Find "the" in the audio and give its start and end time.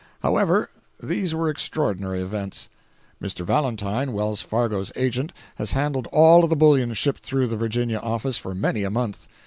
6.47-6.55, 7.45-7.55